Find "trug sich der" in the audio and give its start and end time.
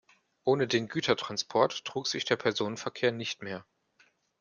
1.85-2.35